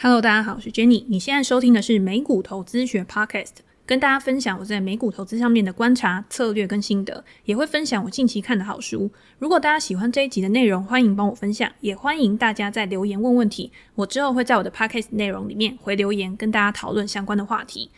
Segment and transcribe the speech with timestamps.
[0.00, 1.04] Hello，大家好，我是 Jenny。
[1.08, 3.50] 你现在收听的是美股投资学 Podcast，
[3.84, 9.10] 跟大家分享我在美股投资上面的观察、策略跟心得，也会分享我近期看的好书。
[9.40, 13.72] 如果大家喜欢这一集的内容，欢迎帮我分享，也欢迎大家在留言问问题。
[13.96, 17.90] 我之后会在我的 Podcast 内容里面回留言，跟大家讨论相关的话题。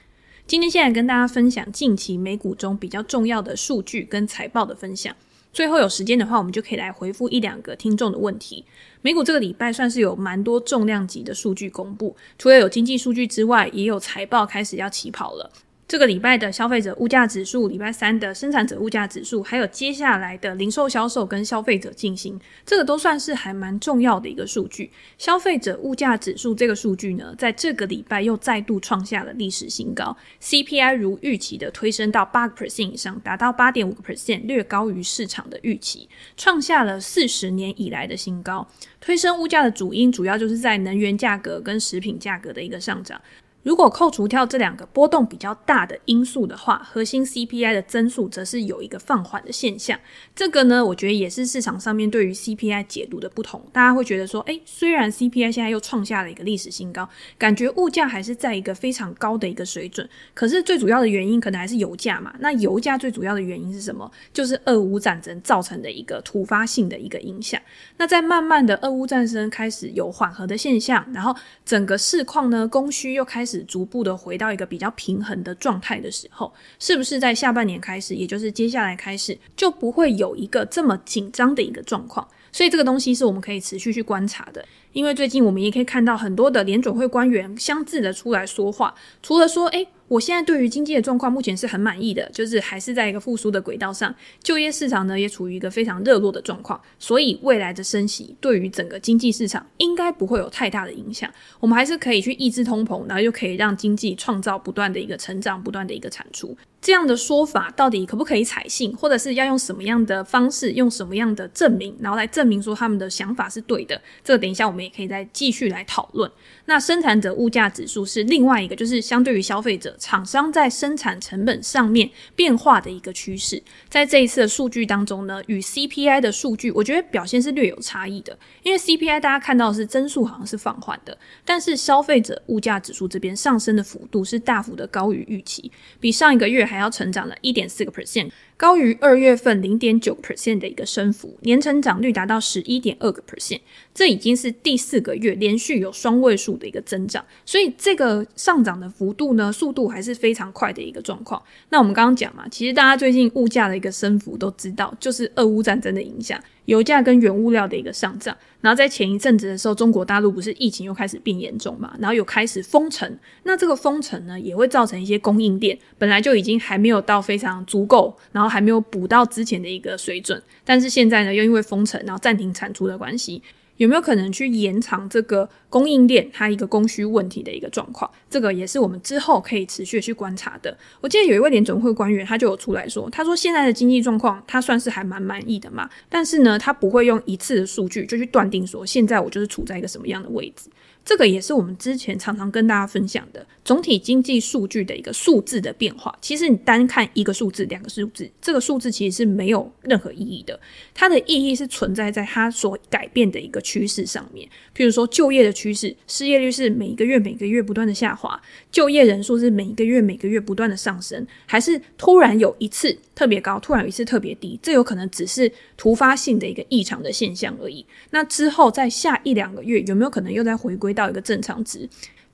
[0.47, 5.15] 今天现在跟大家分享近期美股中比较重要的数据跟财报的分享。
[5.53, 8.65] 最后有时间的话，我们就可以来回复一两个听众的问题。
[9.03, 15.51] 美股这个礼拜算是有蛮多重量级的数据公布，除了有经济数据之外，也有财报开始要起跑了。
[15.91, 24.93] 这个礼拜的消费者物价指数，礼拜三的生产者物价指数，还有接下来的零售销售跟消费者进行，这个都算是还蛮重要的一个数据。
[25.19, 38.65] 消费者物价指数这个数据呢，在这个礼拜又再度创下了历史新高，CPI 如预期的推升到八个 percent 以上，达到八点五个 percent，略高于市场的预期，创下了四十年以来的新高。
[39.01, 43.21] 推升物价的主因，主要就是在能源价格跟食品价格的一个上涨。
[43.63, 50.01] 如果扣除掉这两个波动比较大的因素的话，核心 CPI 的增速则是有一个放缓的现象。
[50.35, 53.63] 这个呢，我觉得也是市场上面对于 CPI 解读的不同。
[53.71, 60.09] 大家会觉得说，诶，虽然 CPI 现在又创下了一个历史新高，感觉物价还是在一个非常高的一个水准。
[60.33, 62.35] 可是最主要的原因可能还是油价嘛。
[62.39, 64.11] 那油价最主要的原因是什么？
[64.33, 67.61] 就是俄乌战争造成的一个突发性的一个影响。
[67.99, 73.50] 那在慢慢的俄乌战争开始有缓和的现象，然后整个市况呢，供需又开始。
[73.65, 82.27] 逐步的回到一个比较平衡的状态的时候，是不是在下半年开始，也就是接下来开始，就不会有一个这么紧张的一个状况？
[82.53, 84.65] 所以这个东西是我们可以持续去观察的。
[84.93, 89.89] 因为最近我们也可以看到很多的联准会官员相继的出来说话，除了说，诶。
[90.11, 101.31] 我现在对于经济的状况目前是很满意的，就是还是在一个复苏的轨道上，就业市场呢也处于一个非常热络的状况，所以未来的升息对于整个经济市场应该不会有太大的影响。
[101.61, 106.57] 我们还是可以去抑制通膨，然后又可以让经济创造不断的一个成长，不断的一个产出。
[106.81, 114.01] 这样的说法到底可不可以采信，或者是要用什么样的方式，用什么样的证明，然后来证明说他们的想法是对的？
[114.25, 116.31] 这个等一下我们也可以再继续来讨论。
[116.71, 123.61] 那生产者物价指数是另外一个，就是相对于消费者，厂商在生产成本上面变化的一个趋势。
[123.89, 128.39] 在这一次的数据当中呢，与 CPI 的数据，我觉得表现是略有差异的。
[128.63, 138.31] 因为 CPI 大家看到的是增速好像是放缓的，但是消费者物价指数这边上升的幅度是大幅的高于预期，比上一个月还要成长了一点四个 percent。
[138.57, 143.61] 高于二月份零点九 percent 的一个升幅，年成长率达到十一点二个 percent，
[143.93, 151.43] 这已经是第四个月连续有双位数的一个增长，所以这个上涨的幅度呢，速度还是非常快的一个状况。
[151.71, 156.41] 那我们刚刚讲嘛，其实大家最近物价的一个升幅都知道，就是俄乌战争的影响。
[156.67, 173.43] 油价跟原物料的一个上涨，然后在前一阵子的时候，中国大陆不是疫情又开始变严重嘛，然后又开始封城，那这个封城呢，也会造成一些供应链本来就已经还没有到非常足够，然后还没有补到之前的一个水准，但是现在呢，又因为封城，然后暂停产出的关系。
[173.81, 178.11] 有没有可能去延长这个供应链它一个供需问题的一个状况？
[178.29, 180.77] 这个也是我们之后可以持续去观察的。
[181.01, 190.69] 我记得有一位联总会官员，他就有出来说，他说现在的经济状况他算是还蛮满意的嘛，但是呢，他不会用一次的数据就去断定说现在我就是处在一个什么样的位置。
[191.03, 196.17] 这个也是我们之前常常跟大家分享的总体经济数据的一个数字的变化。
[196.21, 200.61] 其实你单看一个数字、两个数字，这个数字其实是没有任何意义的。
[200.95, 204.47] 它的意义是存在在它所改变的一个趋势上面。
[204.77, 208.39] 譬如说就业的趋势，失业率是每一个月、每个月不断的下滑，
[208.71, 214.59] 就业人数是每一个月、每个月不断的上升，还是突然有一次特别高，突然有一次特别低？
[214.63, 217.85] 这有可能只是突发性的一个异常的现象而已。
[218.11, 220.91] 那之后在下一两个月，有没有可能又再回归？
[220.91, 221.89] 到一个正常值，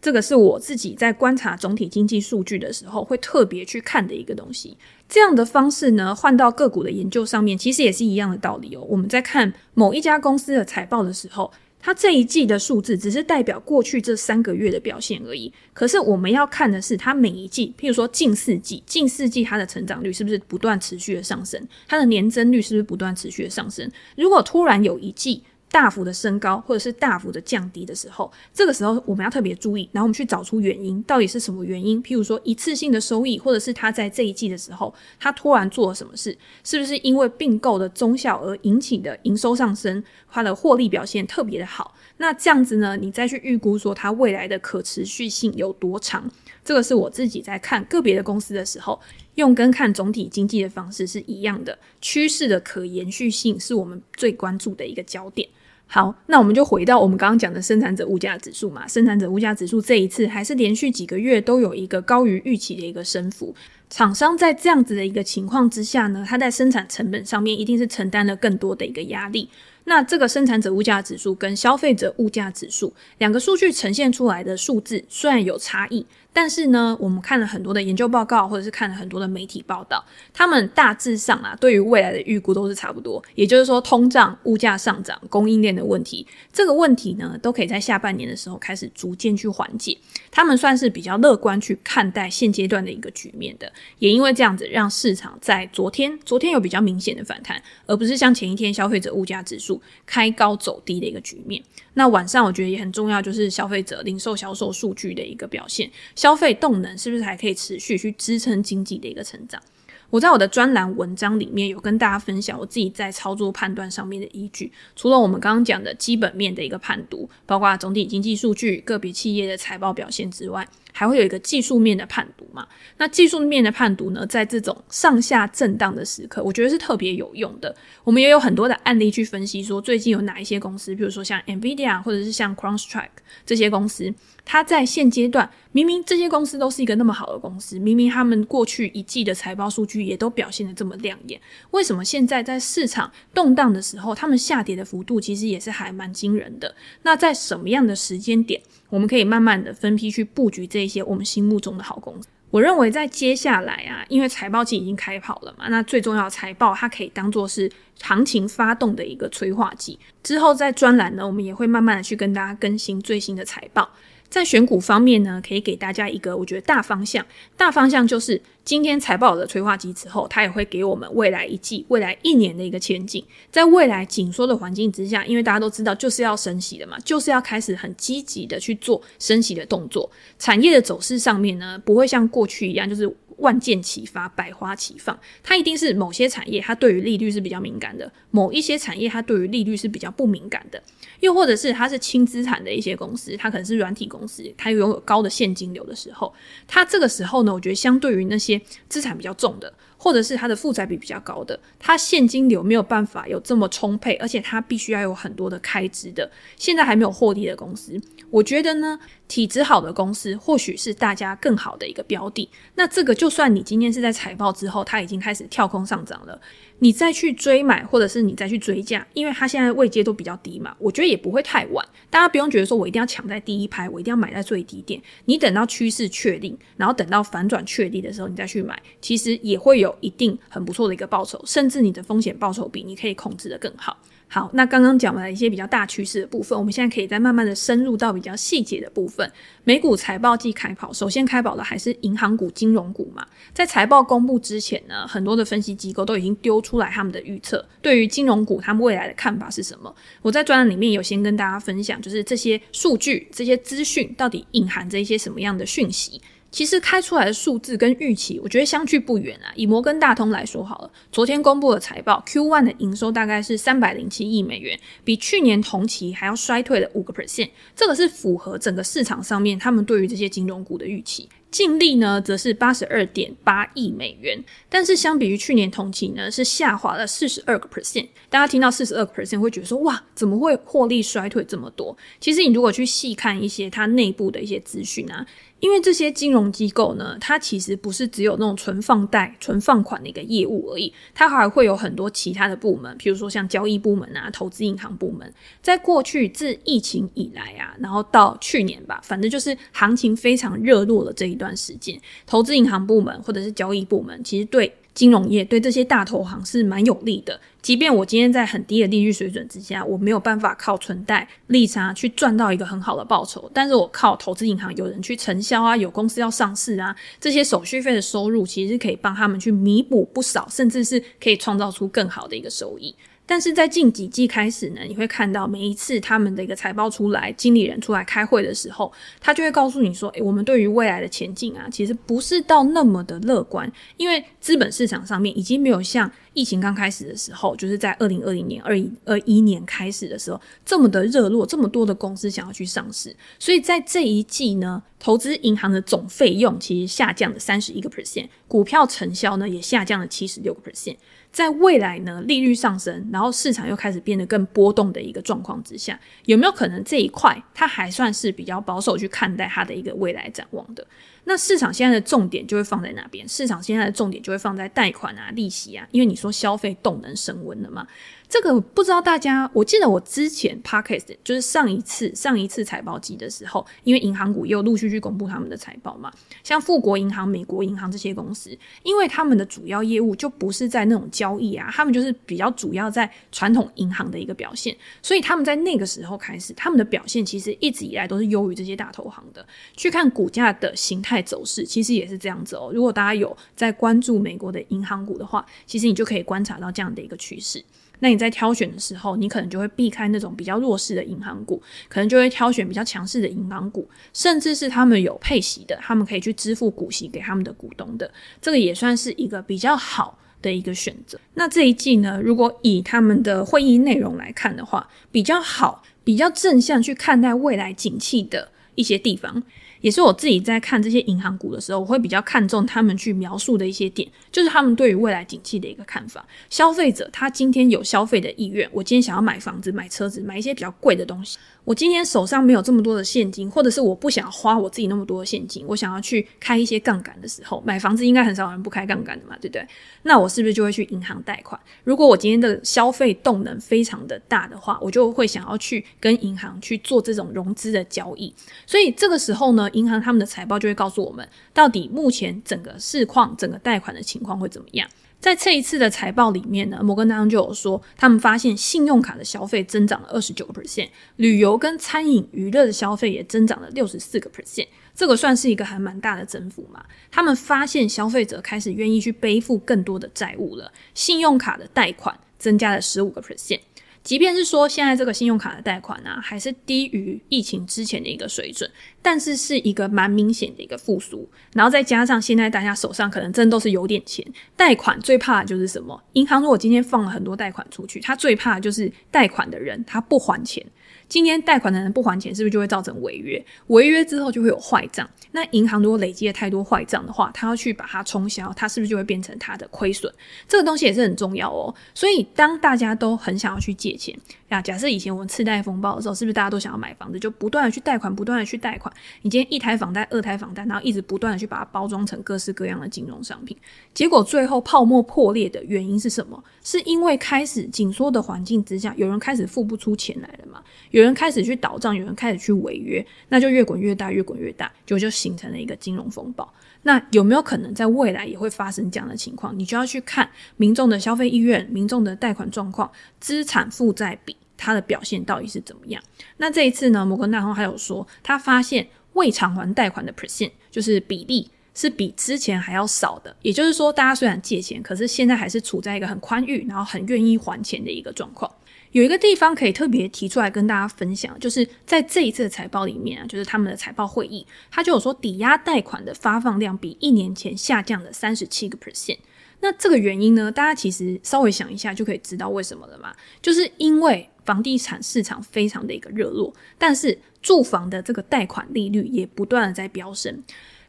[0.07, 4.77] 这个是我自己在观察总体经济数据的时候会特别去看的一个东西。
[5.09, 8.87] 这样的方式呢，换到个股的研究上面，其实也是一样的道理哦。
[8.89, 11.51] 我们在看某一家公司的财报的时候，
[11.81, 15.53] 它这一季的数字只是代表过去这三个月的表现而已。
[15.75, 21.61] 可是我们要看的是它每一季，譬如说近四季，近四季它的成长率是不是不断持续的上升？
[21.89, 23.91] 它的年增率是不是不断持续的上升？
[24.17, 25.43] 如果突然有一季，
[25.77, 32.03] 大幅的升高，或者是大幅的降低的时候，这个时候我们要特别注意，然后我们去找出原因，到底是什么原因？
[32.03, 36.35] 譬如说一次性的收益，或者是他在这一季的时候，他突然做了什么事，
[36.65, 41.95] 是不是因为并购的综效而引起的营收上升，它的获利表现特别的好？
[42.17, 46.27] 那这样子呢，你再去预估说它未来的可持续性有多长？
[46.65, 48.99] 这个是我自己在看个别的公司的时候，
[49.35, 55.47] 用跟看总体经济的方式是一样的，趋势的可延续性是我们最关注的一个焦点。
[55.89, 58.87] 好，那我们就回到我们刚刚讲的生产者物价指数嘛。
[58.89, 63.55] 生产者物价指数这一次还是连续几个月都有一个高于预期的一个升幅。
[63.89, 69.49] 厂商在这样子的一个情况之下呢，它在生产成本上面一定是承担了更多的一个压力。
[69.85, 76.05] 那这个生产者物价指数跟消费者物价指数两个数据呈现出来的数字虽然有差异。
[76.37, 80.05] 但是呢，我们看了很多的研究报告，或者是看了很多的媒体报道，
[80.35, 83.25] 他们大致上啊，对于未来的预估都是差不多。
[83.35, 89.97] 也就是说，通胀、物价上涨、供应链的问题，这个问题呢，都可以在下半年的时候开始逐渐去缓解。
[90.31, 93.73] 他们算是比较乐观去看待现阶段的一个局面的。
[93.99, 101.63] 也因为这样子，让市场在昨天，昨天有比较明显的反弹，而不是像前一天消费者物价指数开高走低的一个局面。
[101.95, 105.91] 那晚上我觉得也很重要，就是消费者零售销售数据的一个表现。
[106.27, 109.63] 消费动能是不是还可以持续去支撑经济的一个成长？
[110.11, 114.73] 我在我的专栏文章里面有跟大家分享我自己在操作判断上面的依据。
[114.97, 120.67] 除了我们刚刚讲的基本面的一个判读，包括总体经济数据、个别企业的财报表现之外，
[120.97, 122.67] 还会有一个技术面的判读嘛。
[122.97, 127.77] 那技术面的判读呢，在这种上下震荡的时刻，我觉得是特别有用的。
[128.03, 133.09] 我们也有很多的案例去分析，说最近有哪一些公司，比如说像 NVIDIA 或者是像 CrowdStrike
[133.45, 134.13] 这些公司。
[134.49, 141.41] 它在现阶段，明明这些公司都是一个那么好的公司，明明他们过去一季的财报数据也都表现得这么亮眼，
[141.73, 146.73] 为什么现在在市场动荡的时候，他们下跌的幅度其实也是还蛮惊人的？
[147.03, 148.63] 那在什么样的时间点，
[148.97, 152.29] 我们可以慢慢的分批去布局这些我们心目中的好公司？
[152.51, 157.71] 我认为在接下来啊，因为财报季已经开跑了嘛，那最重要的财报它可以当做是
[158.01, 159.99] 行情发动的一个催化剂。
[160.23, 163.87] 之后在专栏呢，我们也会慢慢的去跟大家更新最新的财报。
[164.29, 167.25] 在选股方面呢，可以给大家一个我觉得大方向。
[167.57, 173.25] 大方向就是今天财报的催化机之后，它也会给我们未来一季、未来一年的一个前景。
[173.51, 180.11] 在未来紧缩的环境之下，因为大家都知道就是要升息的嘛，就是要开始很积极的去做升息的动作。
[180.39, 183.15] 产业的走势上面呢，不会像过去一样就是。
[183.37, 190.83] 万箭齐发，百花齐放，它一定是某些产业，它对于利率是比较敏感的；某一些产业，它对于利率是比较不敏感的。
[191.21, 196.33] 又或者是它是轻资产的一些公司，它可能是软体公司，它拥有高的现金流的时候，
[196.67, 199.73] 它这个时候呢，我觉得相对于那些资产比较重的，
[200.07, 208.01] 或者是它的负债比比较高的，它现金流没有办法有这么充沛，而且它必须要有很多的开支的，现在还没有获利的公司，
[208.31, 209.01] 我觉得呢。
[209.29, 212.49] 体质好的公司，或许是大家更好的一个标的。
[212.77, 216.41] 那这个，就算你今天是在财报之后，它已经开始跳空上涨了，
[216.79, 221.87] 你再去追买，或者是你再去追价，因为它现在位阶都比较低嘛，我觉得也不会太晚。
[222.11, 225.01] 大家不用觉得说我一定要抢在第一排，我一定要买在最低点。
[225.25, 233.97] 你等到趋势确定，然后等到反转确立的时候，你再去买，其实也会有一定很不错的一个报酬，甚至你的风险报酬比你可以控制的更好。
[234.29, 239.31] 好，那刚刚讲完了一些比较大趋势的部分，我们现在可以再慢慢的深入到比较细节的部分。
[239.63, 243.25] 美股财报季开跑，首先开跑的还是银行股、金融股嘛。
[243.55, 249.95] 在财报公布之前呢，很多的分析机构都已经丢出来他们的预测，对于金融股他们未来的看法是什么？
[250.23, 256.21] 我在专栏里面有先跟大家分享，就是这些数据、这些资讯到底隐含着一些什么样的讯息。
[256.57, 259.53] 其实开出来的数字跟预期，我觉得相距不远啊。
[259.57, 267.51] 以摩根大通来说好了，昨天公布的财报，Q1 的营收大概是三百零七亿美元，比去年同期还要衰退了五个 percent。
[267.75, 271.29] 这个是符合整个市场上面他们对于这些金融股的预期。
[271.51, 278.09] 净利呢，则是八十二点八亿美元，但是相比于去年同期呢，是下滑了四十二个 percent。
[278.29, 281.97] 大家听到四十二个 percent 会觉得说，哇，怎么会获利衰退这么多？
[282.19, 285.27] 其实你如果去细看一些它内部的一些资讯啊。
[285.67, 295.35] 因为这些金融机构呢，它其实不是只有那种存放贷、存放款的一个业务而已，它还会有很多其他的部门，比如说像交易部门啊、投资银行部门。
[295.61, 304.73] 在过去自疫情以来啊，然后到去年吧，反正就是行情非常热络的这一段时间，投资银行部门或者是交易部门，其实对。
[304.97, 322.95] 金融业对这些大投行是蛮有利的，即便我今天在很低的利率水准之下，我没有办法靠存贷利差去赚到一个很好的报酬，但是我靠投资银行有人去承销啊，有公司要上市啊，这些手续费的收入其实是可以帮他们去弥补不少，甚至是可以创造出更好的一个收益。
[323.27, 350.97] 但是在近几季开始呢，你会看到每一次他们的一个财报出来，经理人出来开会的时候，他就会告诉你说：“诶，我们对于未来的前景啊，其实不是到那么的乐观，因为资本市场上面已经没有像疫情刚开始的时候，就是在二零二零年、二一二一年开始的时候这么的热络，这么多的公司想要去上市，所以在这一季呢。”投资银行的总费用其实下降了三十一个 percent，股票成销呢也下降了七十六个 percent。
[351.37, 360.87] 在未来呢，利率上升，然后市场又开始变得更波动的一个状况之下，有没有可能这一块它还算是比较保守去看待它的一个未来展望的？
[361.25, 363.29] 那市场现在的重点就会放在哪边？
[363.29, 367.87] 市场现在的重点就会放在贷款啊、利息啊，因为你说消费动能升温了嘛。
[368.29, 389.47] 这个不知道大家，我记得我之前 podcast 就是上一次上一次财报季的时候，因为银行股又陆续去公布他们的财报嘛，像富国银行、美国银行这些公司，因为他们的主要业务就不是在那种交易啊，他们就是比较主要在传统银行的一个表现，所以他们在那个时候开始，他们的表现其实一直以来都是优于这些大投行的。
[389.77, 392.71] 去看股价的形态走势，其实也是这样子哦。
[392.75, 397.65] 如果大家有在关注美国的银行股的话，其实你就可以观察到这样的一个趋势。
[398.01, 408.11] 那你在挑选的时候，你可能就会避开那种比较弱势的银行股，可能就会挑选比较强势的银行股，甚至是他们有配息的，他们可以去支付股息给他们的股东的，
[408.41, 411.19] 这个也算是一个比较好的一个选择。
[411.35, 419.43] 那这一季呢，如果以他们的会议内容来看的话，比较好、比较正向去看待未来景气的一些地方。
[419.87, 426.27] 也是我自己在看这些银行股的时候，我会比较看重他们去描述的一些点，就是他们对于未来景气的一个看法。
[426.51, 431.39] 消费者他今天有消费的意愿，我今天想要买房子、买车子、买一些比较贵的东西。
[431.63, 439.65] 我今天手上没有这么多的现金，或者是我不想花我自己那么多的现金，我想要去开一些杠杆的时候，买房子应该很少人不开杠杆的嘛，对不对？
[440.03, 441.61] 那我是不是就会去银行贷款？
[441.85, 448.35] 如果我今天的消费动能非常的大的话，我就会想要去跟银行去做这种融资的交易。
[448.67, 454.89] 所以这个时候呢，银行他们的财报就会告诉我们，到底目前整个市况、整个贷款的情况会怎么样。
[455.21, 466.85] 在这一次的财报里面呢，摩根大通就有说，他们发现信用卡的消费增长了二十九个 percent，旅游跟餐饮娱乐的消费也增长了六十四个 percent，这个算是一个还蛮大的增幅嘛。
[467.11, 473.61] 他们发现消费者开始愿意去背负更多的债务了，信用卡的贷款增加了十五个 percent。
[474.07, 478.71] 即便是说现在这个信用卡的贷款呢、啊，还是低于疫情之前的一个水准，
[479.03, 481.29] 但是是一个蛮明显的一个复苏。
[481.55, 484.25] 然后再加上现在大家手上可能真都是有点钱，
[484.57, 486.01] 贷款最怕的就是什么？
[486.13, 490.65] 银行如果今天放了很多贷款出去，他最怕的就是贷款的人他不还钱。
[491.09, 493.45] 今天贷款的人不还钱，是不是就会造成违约？
[493.69, 495.09] 违约之后就会有坏账。
[495.33, 500.13] 那银行如果累积了太多坏账的话，他要去把它冲销，它是不是就会变成他的亏损？
[500.49, 501.75] 这个东西也是很重要哦。
[501.95, 504.17] 所以当大家都很想要去借钱。
[504.49, 508.93] 呀，假设以前我们次贷风暴的时候，是不是大家都想要买房子，就不断的去贷款，不断的去贷款？
[509.23, 513.57] 你今天一台房贷、二台房贷，然后一直不断的去把它包装成各式各样的金融商品，
[513.93, 516.43] 结果最后泡沫破裂的原因是什么？
[516.63, 520.63] 是因为开始紧缩的环境之下，有人开始付不出钱来了嘛？
[520.93, 526.49] 有人开始去倒账，有人开始去违约，那就越滚越大，越滚越大，就就形成了一个金融风暴。
[526.87, 529.53] 那有没有可能在未来也会发生这样的情况？
[529.59, 532.89] 你就要去看民众的消费意愿、民众的贷款状况、
[533.19, 534.37] 资产负债比。
[534.59, 536.03] 它的表现到底是怎么样？
[536.39, 543.37] 那这一次呢，摩根大通还有说，他发现未偿还贷款的 percent 就是比例是比之前还要少的。
[543.43, 548.51] 也就是说，大家虽然借钱，可是现在还是处在一个很宽裕，然后很愿意还钱的一个状况。
[548.93, 559.19] 有一个地方可以特别提出来跟大家分享，就是在这一次的财报里面啊，就是他们的财报会议，他就有说抵押贷款的发放量比一年前下降了三十七个 percent。
[559.61, 564.29] 那这个原因呢，大家其实稍微想一下就可以知道为什么了嘛，就是因为。
[564.47, 570.41] 房地产市场非常的一个热络，但是住房的这个贷款利率也不断的在飙升。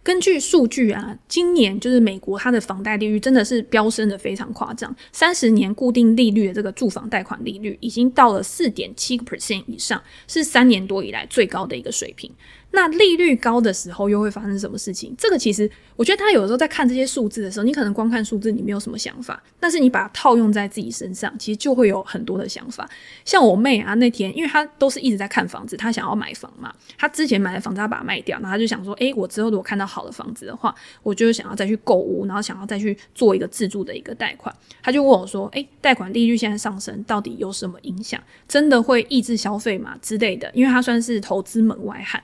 [0.08, 12.32] 根据数据啊，今年就是美国它的房贷利率真的是飙升的非常夸张，三十年固定利率的这个住房贷款利率已经到了四点七个 percent 以上，是三年多以来最高的一个水平。
[12.72, 15.16] 那利率高的时候又会发生什么事情？
[15.18, 22.88] 这个其实我觉得他有时候在看这些数字的时候，你可能光看数字你没有什么想法，但是你把它套用在自己身上，其实就会有很多的想法。
[23.26, 34.54] 像我妹啊，那天因为她都是一直在看房子，她想要买房嘛，她之前买的房子她把它卖掉，然后她就想说，诶，我之后如果看到好的房子的话，我就想要再去购物，然后想要再去做一个自住的一个贷款。
[34.84, 38.22] 她就问我说，诶，贷款利率现在上升，到底有什么影响？
[38.48, 39.98] 真的会抑制消费吗？
[40.02, 42.22] 之类的，因为她算是投资门外汉。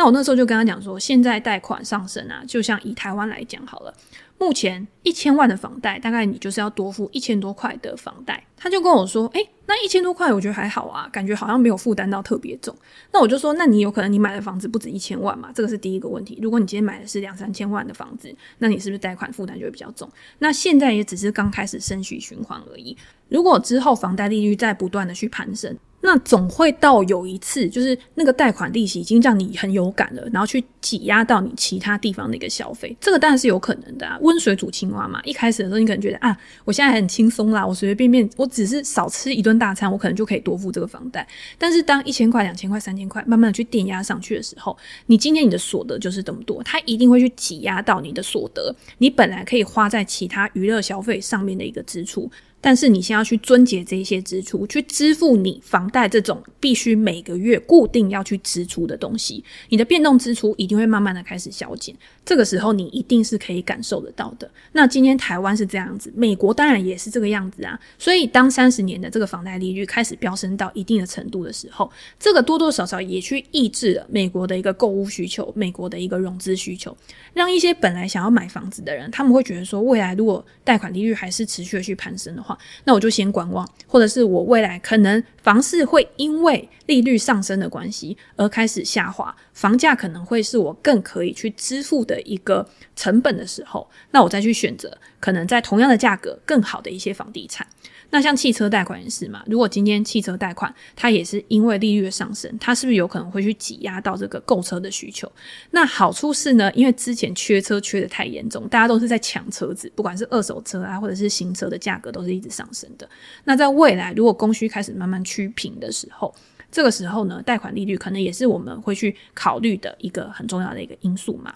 [0.00, 3.94] 那我那时候就跟他讲说，现在贷款上升啊，就像以台湾来讲好了，
[4.38, 8.42] 目前一千万的房贷，大概你就是要多付一千多块的房贷。
[8.56, 12.74] 他就跟我说，诶，那一千多块我觉得还好啊，感觉好像没有负担到特别重。
[13.12, 15.50] 那我就说，那你有可能你买的房子不止一千万嘛？
[15.54, 16.38] 这个是第一个问题。
[16.40, 20.10] 如果你今天买的是两三千万的房子，那你是不是贷款负担就会比较重？
[20.38, 22.96] 那现在也只是刚开始升息循环而已。
[23.28, 34.18] 如果之后房贷利率再不断的去攀升，那总会到有一次，就是那个贷款利息已经让你很有感了，然后去挤压到你其他地方的一个消费，这个当然是有可能的啊。
[34.22, 41.26] 温水煮青蛙嘛，一开始的时候你可能觉得啊，我现在很轻松啦，我随随便便，我只是少吃一顿大餐，我可能就可以多付这个房贷。
[41.58, 44.76] 但是当一千块、两千块、三千块慢慢的去垫压上去的时候，
[45.06, 52.30] 你今天你的所得就是这么多，它一定会去挤压到你的所得，你本来可以花在其他娱乐消费上面的一个支出。
[52.60, 61.94] 但是你先要去撙节这些支出，去支付你房贷这种必须每个月固定要去支出的东西，你的变动支出一定会慢慢的开始消减。
[62.24, 64.48] 这个时候你一定是可以感受得到的。
[64.72, 67.78] 那今天台湾是这样子，美国当然也是这个样子啊。
[67.98, 76.96] 所以当三十年的这个房贷利率开始飙升到一定的程度的时候，这个多多少少也去抑制了美国的一个购物需求，美国的一个融资需求，
[77.32, 82.49] 让一些本来想要买房子的人，他们会觉得说，未来如果贷款利率还是持续的去攀升的话，
[82.84, 97.66] 那我就先观望，或者是我未来可能房市会因为利率上升的关系而开始下滑，房价可能会是我更可以去支付的一个成本的时候，那我再去选择可能在同样的价格更好的一些房地产。
[98.10, 105.30] 那像汽车贷款也是嘛，如果今天汽车贷款它也是因为利率的上升，它是不是有可能会去挤压到这个购车的需求？
[105.70, 113.08] 那好处是呢，因为之前缺车缺得太严重，大家都是在抢车子，不管是二手车啊，或者是新车的价格都是一直上升的。
[113.44, 116.34] 那在未来，如果供需开始慢慢趋平的时候，
[116.72, 121.52] 这个时候呢，贷款利率可能也是我们会去考虑的一个很重要的一个因素嘛。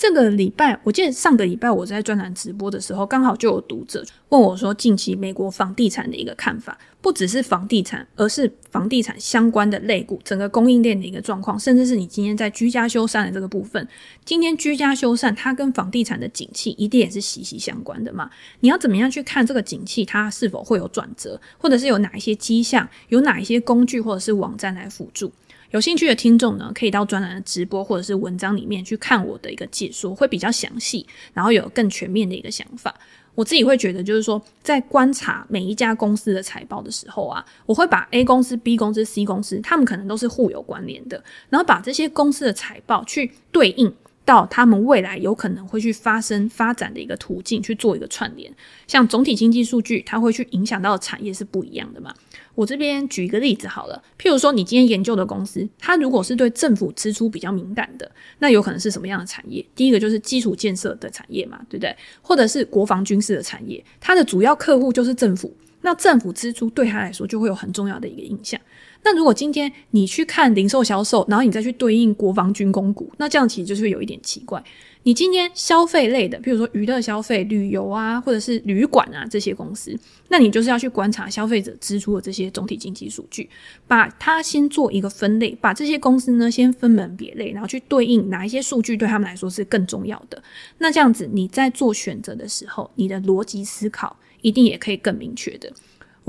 [0.00, 13.86] 这个礼拜，我记得上个礼拜我在专栏直播的时候，刚好就有读者问我说，近期美国房地产的一个看法，不只是房地产，而是房地产相关的类股，整个供应链的一个状况，甚至是你今天在居家修缮的这个部分，
[14.24, 18.30] 今天居家修缮它跟房地产的景气一定也是息息相关的嘛？
[18.60, 25.30] 你要怎么样去看这个景气，它是否会有转折，或者是有哪一些迹象，有哪一些工具或者是网站来辅助？
[25.70, 32.94] 有兴趣的听众呢，可以到专栏的直播或者是文章里面去看我的一个解说，会比较详细，然后有更全面的一个想法。
[33.36, 43.94] 我自己会觉得，就是说，在观察每一家公司的财报的时候啊，我会把 A 公司、B 公司、C 公司，他们可能都是互有关联的，然后把这些公司的财报去对应
[44.24, 48.52] 到他们未来有可能会去发生发展的一个途径去做一个串联。
[48.88, 52.12] 像总体经济数据，它会去影响到的产业是不一样的嘛。
[52.54, 59.64] 我这边举一个例子好了，譬如说你今天研究的公司，它如果是对政府支出比较敏感的，那有可能是什么样的产业？
[59.74, 61.96] 第一个就是基础建设的产业嘛，对不对？
[62.20, 68.60] 或者是国防军事的产业，它的主要客户就是政府，那政府支出对他来说就会有很重要的一个影响。
[69.02, 74.62] 那如果今天你去看零售销售，然后你再去对应国防军工股，那这样其实就是会有一点奇怪。
[75.02, 83.48] 你今天消费类的，比如说娱乐消费、旅游啊，或者是旅馆啊这些公司，那你就是要去观察消费者支出的这些总体经济数据，
[83.88, 90.42] 把它先做一个分类，把这些公司呢先分门别类，然后去对应哪一些数据对他们来说是更重要的。
[90.78, 95.72] 那这样子你在做选择的时候，你的逻辑思考一定也可以更明确的。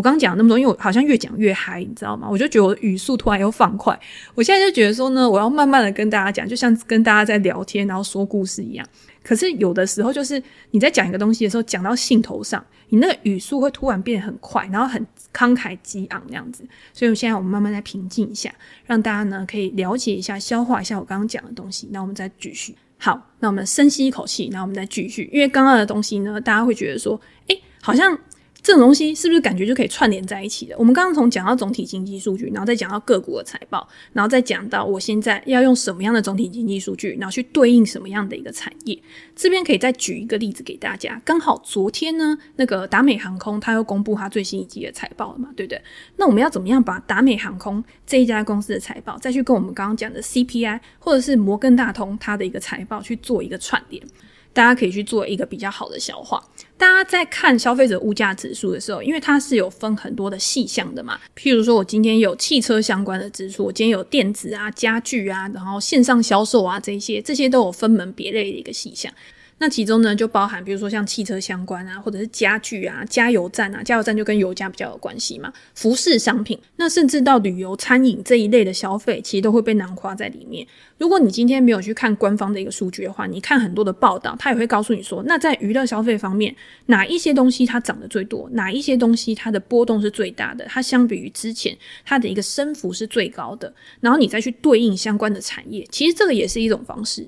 [0.01, 2.27] 我刚讲了那么多，因为我好像越讲越嗨，你知道吗？
[2.27, 3.97] 我就觉得我的语速突然又放快。
[4.33, 8.83] 我现在就觉得说呢，我要慢慢的跟大家讲，就像跟大家在聊天，然后说故事一样。
[9.21, 16.63] 可是有的时候，就是你在讲一个东西的时候，讲到兴头上，你那个语速会突然变得很快，然后很慷慨激昂那样子。
[16.93, 18.51] 所以，我现在我们慢慢再平静一下，
[18.87, 21.87] 让大家呢可以了解一下、消化一下我刚刚讲的东西。
[21.91, 22.75] 那我们再继续。
[22.97, 25.29] 好，那我们深吸一口气，然后我们再继续。
[25.31, 28.17] 因为刚刚的东西呢，大家会觉得说，诶，好像。
[28.63, 30.75] 这种东西是不是感觉就可以串联在一起的？
[30.77, 39.01] 我们刚刚从讲到总体经济数据，然后再讲到个股的财报，然后再讲到我现在要用什么样的总体经济数据，然后去对应什么样的一个产业。
[39.35, 41.19] 这边可以再举一个例子给大家。
[41.25, 45.81] 刚好昨天呢，那个达美航空它又公布它最新一季的财报了嘛，对不对？
[46.17, 54.05] 那我们要怎么样把达美航空这一家公司的财报，再去跟我们刚刚讲的 CPI 或者是摩根大通它的一个财报去做一个串联？
[54.53, 56.43] 大家可以去做一个比较好的消化。
[56.81, 69.13] 大家在看消费者物价指数的时候，因为它是有分很多的细项的嘛，譬如说我今天有汽车相关的指数，我今天有电子啊、家具啊，然后线上销售啊这些，这些都有分门别类的一个细项。
[69.61, 75.53] 那其中呢，就包含比如说像汽车相关啊，或者是家具啊、加油站啊，加油站就跟油价比较有关系嘛。
[75.75, 80.65] 服饰商品，那甚至到旅游、餐饮这一类的消费，其实都会被囊括在里面。
[80.97, 86.55] 如果你今天没有去看官方的一个数据的话，你看很多的报道，它也会告诉你说，那在娱乐消费方面，
[86.87, 97.27] 哪一些东西它涨得最多，哪一些东西它的波动是最大的，它相比于之前它的一个升幅是最高的，然后你再去对应相关的产业，其实这个也是一种方式。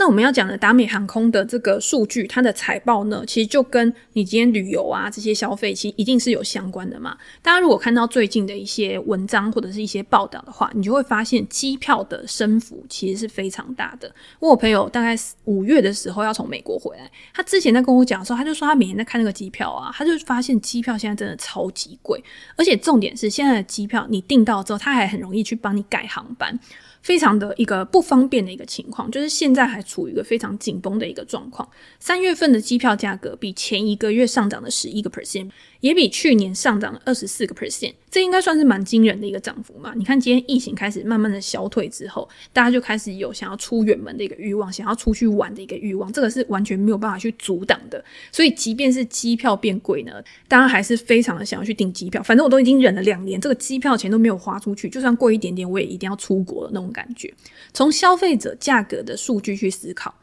[0.00, 7.14] 那我们要讲的达美航空的这个数据，它的财报呢，其实就跟你今天旅游啊这些消费，其实一定是有相关的嘛。
[7.42, 14.10] 大家如果看到最近的一些文章或者是一些报道的话，你就会发现机票的升幅其实是非常大的。
[14.38, 22.18] 我朋友大概五月的时候要从美国回来，他之前在跟我讲的时候，他就说他每天在看那个机票啊，他就发现机票现在真的超级贵，
[22.56, 26.58] 而且重点是现在的机票你订到之后，他还很容易去帮你改航班。
[27.02, 31.68] 非常的一个不方便的一个情况，就是现在还处于一个非常紧绷的一个状况。
[31.98, 35.50] 三月份的机票价格比前一个月上涨了十一个 percent。
[35.80, 39.92] 也比去年上涨了二十四个 percent，这应该算是蛮惊人的一个涨幅嘛。
[39.96, 48.04] 你看今天疫情开始慢慢的消退之后，大家就开始有想要出远门的一个欲望，想要出去玩的一个欲望，这个是完全没有办法去阻挡的。
[48.30, 50.12] 所以即便是机票变贵呢，
[50.46, 52.22] 大家还是非常的想要去订机票。
[52.22, 57.32] 反正我都已经忍了两年，这个机票钱都没有花出去，就算贵一点点，我也一定要出国的那种感觉。
[57.72, 60.14] 从消费者价格的数据去思考，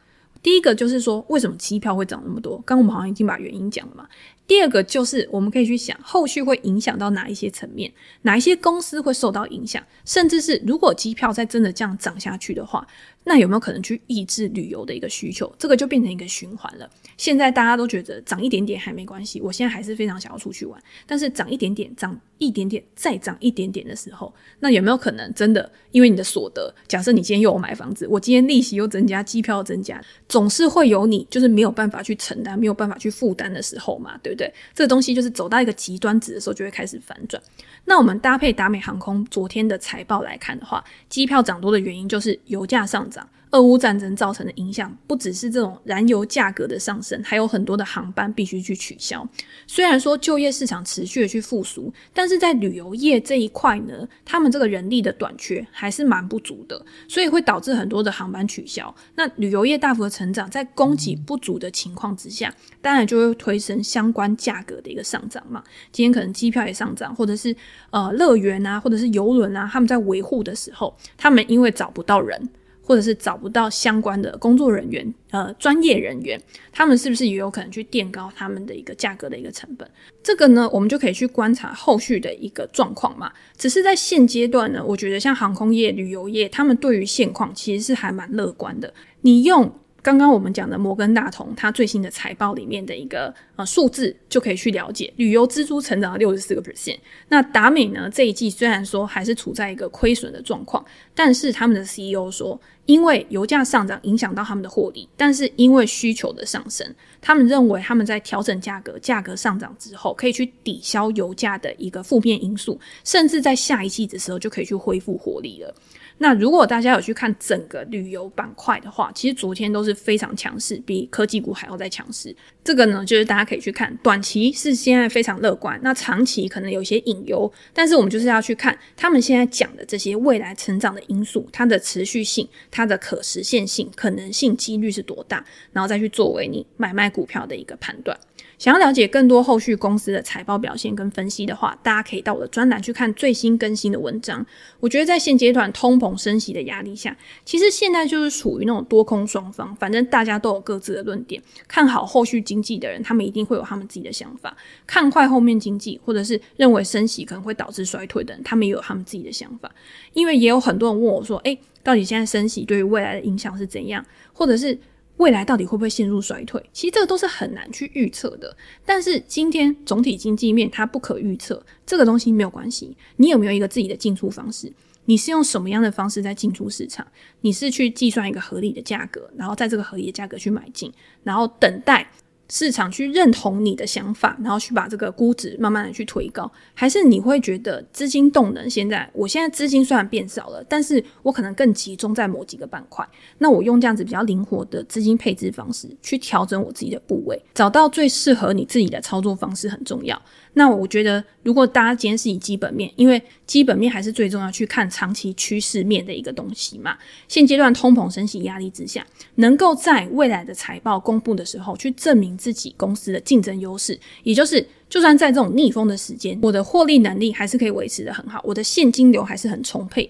[0.44, 2.58] 第一个就是说，为什么机票会涨那么多？
[2.66, 4.08] 刚刚我们好像已经把原因讲了嘛。
[4.48, 12.88] 第二个就是我们可以去想，后续会影响到哪一些层面，哪一些公司会受到影响，甚至是如果机票再真的这样涨下去的话，
[13.26, 15.54] 那有没有可能去抑制旅游的一个需求？
[15.60, 16.90] 这个就变成一个循环了。
[17.18, 20.82] 现在大家都觉得涨一点点还没关系，我现在还是非常想要出去玩。
[21.06, 26.74] 但是涨一点点，涨一点点，再涨一点点的时候，那有没有可能真的因为你的所得？
[26.88, 34.37] 假设你今天又有买房子，我今天利息又增加，机票又增加，总是会有你就是没有办法去承担、没有办法去负担的时候嘛，对不对？
[34.38, 37.42] 对这个东西就是走到一个极端值的时候，就会开始反转。
[37.84, 43.28] 那我们搭配达美航空昨天的财报来看的话，机票涨多的原因就是油价上涨。
[43.58, 49.28] 俄乌战争造成的影响不只是这种燃油价格的上升，还有很多的航班必须去取消。
[49.66, 58.94] 虽然说就业市场持续的去复苏，但是在旅游业这一块呢，他们这个人力的短缺还是蛮不足的，所以会导致很多的航班取消。
[59.16, 65.64] 那旅游业大幅的成长，在供给不足的情况之下，当然就会推升相关价格的一个上涨嘛。
[65.92, 67.56] 今天可能机票也上涨，或者是
[67.90, 72.48] 呃乐园啊，或者是游轮啊，他们在维护的时候，他们因为找不到人。
[72.88, 79.86] 或者是找不到相关的工作人员，呃，专业人员，他们是不是也有可能去垫高他们的一个价格的一个成本？
[80.24, 83.30] 这个呢，我们就可以去观察后续的一个状况嘛。
[83.58, 88.94] 只是在现阶段呢，我觉得像航空业、旅游业，他们对于现况其实是还蛮乐观的。
[89.20, 89.70] 你用。
[90.02, 96.98] 刚刚我们讲的摩根大通，它最新的财报里面的一个呃数字，就可以去了解旅游支出成长了六十四个 percent。
[97.28, 106.88] 那达美呢，这一季虽然说还是处在一个亏损的状况，但是他们的 CEO 说，因为油价上涨影响到他们的获利，但是因为需求的上升，
[107.20, 115.74] 他们认为他们在调整价格，价格上涨之后，可以去抵消油价的一个负面因素，甚至在下一季的时候就可以去恢复获利了。
[116.20, 122.36] 那如果大家有去看整个旅游板块的话，其实昨天都是非常强势，比科技股还要再强势。
[122.64, 127.52] 这个呢，就是大家可以去看，短期是现在非常乐观，那长期可能有些隐忧。
[127.74, 138.18] 但是我们就是要去看他们现在讲的这些未来成长的因素，它的持续性、它的可实现性、可能性、几率是多大，然后再去作为你买卖股票的一个判断。
[138.58, 144.44] 想要了解更多后续公司的财报表现跟分析的话，大家可以到我的专栏去看最新更新的文章。
[144.80, 147.16] 我觉得在现阶段通膨升息的压力下，
[147.46, 151.42] 其实现在就是处于那种多空双方，反正大家都有各自的论点。
[151.68, 154.50] 看好后续经济的人，他们一定会有他们自己的想法；
[154.88, 159.72] 看坏后面经济，或者是认为升息可能会导致衰退的人，他们也有他们自己的想法。
[160.14, 164.78] 因为也有很多人问我说：“诶，到底现在升息对于未来的影响是怎样？”或者是。
[165.18, 166.64] 未来到底会不会陷入衰退？
[166.72, 168.56] 其实这个都是很难去预测的。
[168.86, 172.96] 但是今天总体经济面它不可预测，这个东西没有关系。
[173.18, 174.72] 你有没有一个自己的进出方式？
[175.06, 177.08] 你是用什么样的方式在进出市场？
[177.42, 180.92] 你是去计算一个合理的价格，然后在这个合理的价格去买进，
[181.24, 182.12] 然后等待。
[182.50, 193.08] 市场去认同你的想法，然后去把这个估值慢慢的去推高，还是你会觉得资金动能现在，我现在资金虽然变少了，但是我可能更集中在某几个板块，
[193.40, 200.22] 那我用这样子比较灵活的资金配置方式去调整我自己的部位，找到最适合你自己的操作方式很重要。
[200.58, 206.98] 那我觉得，如果大家坚持以基本面，因为基本面还是最重要，去看长期趋势面的一个东西嘛。
[207.28, 220.10] 现阶段通膨升息压力之下，能够在未来的财报公布的时候，去证明自己公司的竞争优势，也就是，就算在这种逆风的时间，我的获利能力还是可以维持的很好，我的现金流还是很充沛。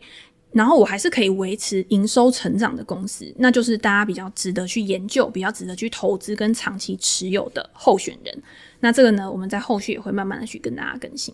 [0.51, 8.43] 然后我还是可以维持营收成长的公司，那就是大家比较值得去研究、比较值得去投资跟长期持有的候选人。
[8.79, 11.33] 那这个呢，我们在后续也会慢慢的去跟大家更新。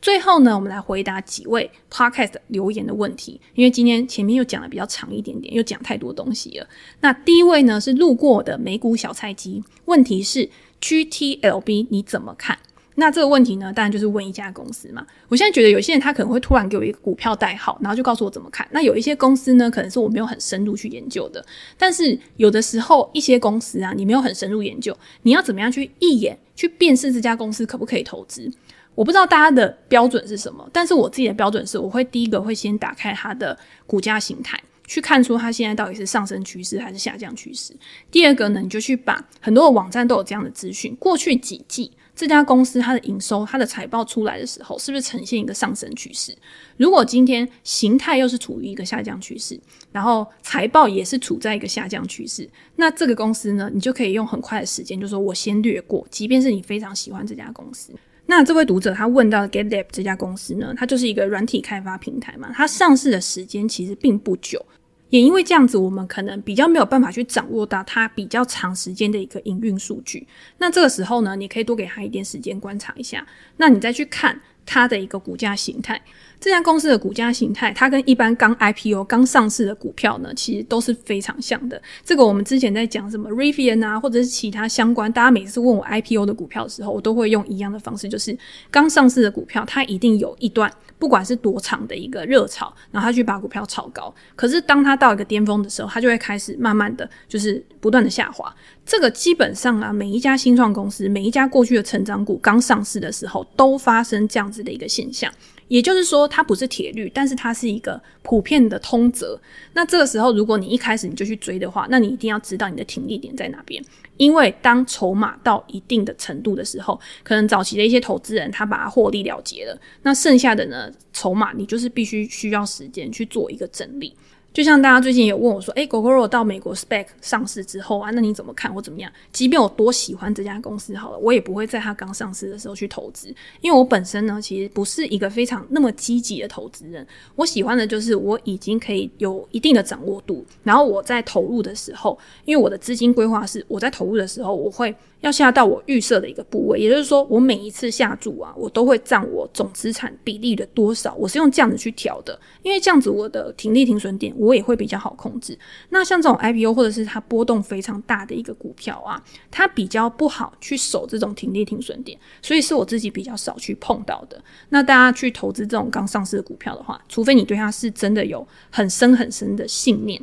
[0.00, 6.66] 最后呢，我们来回答几位 Podcast 留言的问题，因为今天前面又讲的比较长一点点，又讲太多东西了。
[7.00, 10.48] 那第一位呢是路过的美股小菜鸡，问题是
[10.80, 12.58] GTLB 你怎么看？
[12.94, 15.06] 那这个问题呢，当然就是问一家公司嘛。
[15.28, 18.66] 我现在觉得有些人他可能会突然给我一个股票代号，然后就告诉我怎么看。
[18.70, 21.44] 那有一些公司呢，可能是我没有很深入去研究的。
[21.78, 28.50] 但是有的时候一些公司啊，你没有很深入研究，你要怎么样去一眼去辨识这家公司可不可以投资？
[28.94, 37.74] 我不知道大家的标准是什么，但是我自己的标准是，我会第一个会先打开它的股价形态，去看出它现在到底是上升趋势还是下降趋势。
[38.10, 41.90] 第二个呢，你就去把很多的网站都有这样的资讯，过去几季。
[42.14, 46.36] 这家公司它的营收、它的财报出来的时候，是不是呈现一个上升趋势？
[46.76, 49.58] 如果今天形态又是处于一个下降趋势，
[49.90, 57.92] 然后财报也是处在一个下降趋势，那这个公司呢，你就可以用很快的时间，就说我先略过，即便是你非常喜欢这家公司。
[58.26, 64.64] 那这位读者他问到 GitLab 这家公司呢，它就是一个软体开发平台嘛，它上市的时间其实并不久。
[65.12, 70.26] 也因为这样子，我们可能比较没有办法去掌握到它比较长时间的一个营运数据。
[70.56, 73.26] 那这个时候呢，你可以多给他一点时间观察一下。
[73.58, 76.00] 那你再去看它的一个股价形态。
[76.42, 81.80] 这家公司的股价形态，它跟一般刚 IPO 刚上市的股票呢，其实都是非常像的。
[82.04, 88.36] 这个我们之前在讲什么 Rivian 啊，或者是其他相关，大家每次问我 IPO 的股票的时候，我都会用一样的方式，就是
[88.72, 90.68] 刚上市的股票，它一定有一段。
[90.98, 98.54] 不管是多长的一个热潮，然后它去把股票炒高，可是当它到一个巅峰的时候，它就会开始慢慢的就是不断的下滑。
[98.86, 105.28] 这个基本上啊，每一家新创公司，每一家过去的成长股刚上市的时候，都发生这样子的一个现象。
[105.72, 109.40] 也就是说，它不是铁律，但是它是一个普遍的通则。
[109.72, 113.82] 那这个时候，如果你一开始你就去追的话，那你一定要知道你的停利点在哪边。
[114.18, 124.14] 因为当筹码到一定的程度的时候，可能早期的一些投资人他把它获利了结了，那剩下的呢，筹码你就是必须需要时间去做一个整理。
[124.52, 137.06] 就像大家最近有问我说：“诶，Gogoro 到美国 SPAC 上市之后啊，那你怎么看或怎么样？”即便我多喜欢这家公司好了，我也不会在它刚上市的时候去投资，因为我本身呢，其实不是一个非常那么积极的投资人。
[137.34, 144.94] 我喜欢的就是我已经可以有一定的掌握度，然后我在投入的时候，因为我的资金规划是我在投入的时候，我会。
[145.22, 155.56] 要下到我预设的一个部位，也就是说，我每一次下注啊，我都会占我总资产比例的多少，我是用这样子去调的，因为这样子我的停利停损点我也会比较好控制。
[155.90, 164.42] 那像这种 IPO 或者是它波动非常大的一个股票啊，它比较不好去守这种停利停损点，所以是我自己比较少去碰到的。
[164.70, 170.20] 那大家去投资这种刚上市的股票的话，除非你对它是真的有很深很深的信念。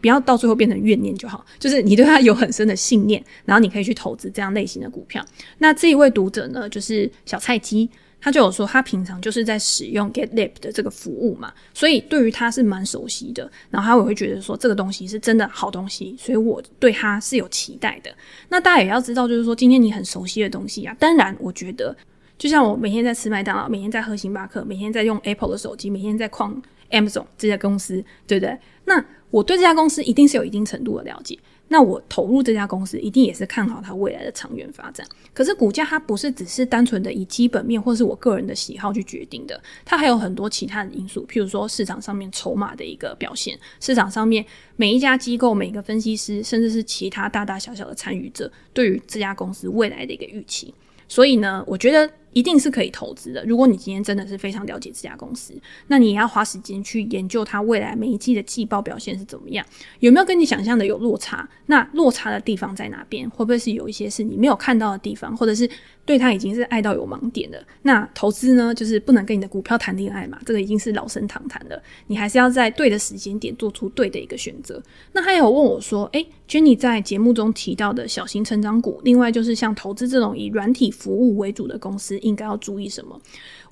[0.00, 5.24] 不要到最后变成怨念就好，就是你对他有很深的信念，然后你可以去投资这样类型的股票。
[5.60, 7.88] 那这一位读者呢，就是小菜鸡，
[8.24, 13.50] 他就有说他平常就是在使用 GitLab 的这个服务嘛，所以对于他是蛮熟悉的。
[13.68, 18.10] 然后他也会觉得说这个东西是真的好东西，所以我对他是有期待的。
[18.48, 21.94] 那大家也要知道，就是说今天你很熟悉的东西啊，当然我觉得
[22.38, 28.58] 就像我每天在吃麦当劳，每天在喝星巴克，每天在用 Apple 的手机，每天在逛 Amazon 这家公司，对不对？
[28.86, 35.06] 那我对这家公司一定是有一定程度的了解，那我投入这家公司一定也是看好它未来的长远发展。
[35.32, 44.44] 可是股价它不是只是单纯的以基本面或是我个人的喜好去决定的，它还有很多其他的因素，譬如说市场上面筹码的一个表现，市场上面
[44.76, 50.72] 每一家机构、每个分析师，甚至是其他大大小小的参与者对于这家公司未来的一个预期。
[51.08, 52.10] 所以呢，我觉得。
[52.34, 53.42] 一定是可以投资的。
[53.46, 55.54] 如果你今天真的是非常了解这家公司，
[55.86, 59.64] 那你也要花时间去研究它未来每一季的季报表现是怎么样，
[60.00, 61.48] 有没有跟你想象的有落差？
[61.66, 63.28] 那落差的地方在哪边？
[63.30, 65.66] 会不会是有一些是你没有看到的地方，或者是
[66.04, 67.58] 对他已经是爱到有盲点了？
[67.82, 71.82] 那投资呢，就是不能跟你的股票谈恋爱嘛，这个已经是老生常谈了。
[72.06, 74.82] 你还是要在对的时间点做出对的一个选择。
[75.12, 82.18] 那还有问我说，诶，Jenny 在节目中提到的小型成长股，另外就是像投资这种以软体服务为主的公司。
[82.18, 83.20] 应该要注意什么？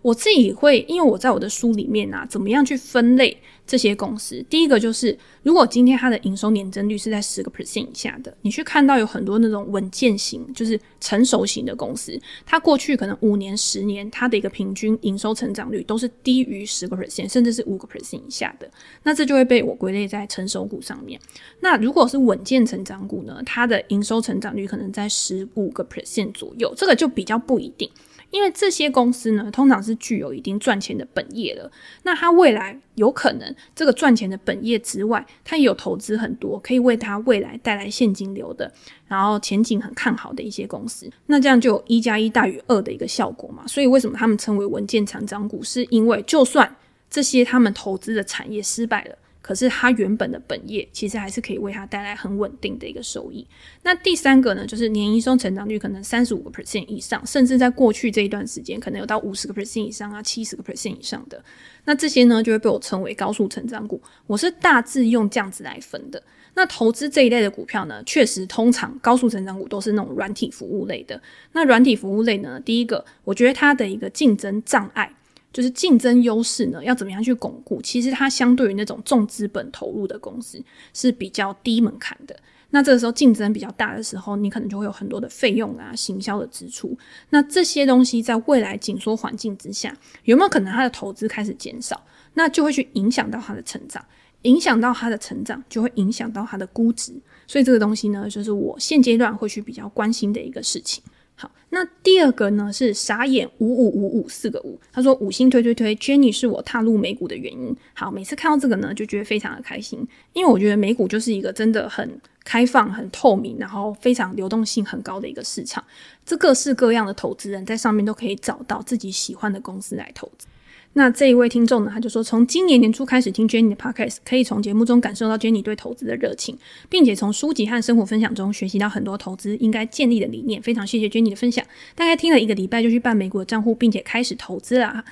[0.03, 4.45] 我自己会，因为我在我的书里面啊，怎么样去分类这些公司？
[4.51, 18.69] 第一个就是，如果今天它的营收年增率是在十个 percent 以下的，你去看到有很多那种稳健型，就是成熟型的公司，它过去可能五年、十年，它的一个平均营收成长率都是低于十个 percent，甚至是五个 percent 以下的，
[19.05, 21.21] 那这就会被我归类在成熟股上面。
[21.61, 27.89] 那如果是稳健成长股呢，它的营收成长率可能在十五个 percent 左右，这个就比较不一定。
[28.33, 31.71] 因为这些公司呢，通常是具有一定赚钱的本业的。
[32.03, 38.73] 那它未来有可能这个赚钱的本业之外，它也有投资很多可以为它未来带来现金流的，
[39.07, 41.09] 然后前景很看好的一些公司。
[41.27, 43.65] 那这样就有一加一大于二的一个效果嘛。
[43.69, 45.63] 所以为什么他们称为稳健成长股？
[45.63, 46.75] 是因为就算
[47.09, 49.17] 这些他们投资的产业失败了。
[49.43, 53.47] 可是它原本的本业其实还是可以为它带来很稳定的一个收益。
[53.83, 61.45] 那第三个呢，就是年营收成长率可能三十五个 percent 以上，甚至在过去这一段时间可能有到五十个 percent 以上啊，七十个 percent 以上的。
[61.85, 64.01] 那这些呢，就会被我称为高速成长股。
[64.27, 66.23] 我是大致用这样子来分的。
[66.55, 71.21] 那投资这一类的股票呢，确实通常高速成长股都是那种软体服务类的。
[71.53, 75.13] 那软体服务类呢，第一个我觉得它的一个竞争障碍。
[75.53, 77.81] 就是竞争优势呢，要怎么样去巩固？
[77.83, 80.63] 其实它相对于那种重资本投入的公司
[80.95, 82.35] 是比较低门槛的。
[82.71, 86.97] 那这个时候竞争比较大的时候，你可能就会有很多的费用啊、行销的支出。
[87.29, 92.03] 那这些东西在未来紧缩环境之下，有没有可能它的投资开始减少？
[92.33, 94.03] 那就会去影响到它的成长，
[94.43, 97.13] 影响到它的成长，就会影响到它的估值。
[97.47, 101.05] 所以这个东西呢，就是我现阶段会去比较关心的一个事情。
[101.43, 107.77] 好，那第二个呢是傻眼五五五五四个五，他说五星推推推，Jenny 是我踏入美股的原因。
[107.95, 112.09] 好，每次看到这个呢，就觉得非常的开心，因为我觉得美股就是一个真的很
[112.45, 115.83] 开放、很透明，然后非常流动性很高的一个市场，
[116.25, 120.47] 这各式各样的投资人在上面都可以找到自己喜欢的公司来投资。
[120.95, 126.59] 那这一位听众呢，他就说，从今年年初开始听 Jenny 的 Podcast，可以从节目中感受到 Jenny 对投资的热情，
[126.91, 130.61] 并且从书籍和生活分享中学习到很多投资应该建立的理念。
[130.61, 131.65] 非常谢谢 Jenny 的分享。
[131.95, 135.03] 大概听了一个礼拜就去办美股的账户，并且开始投资了。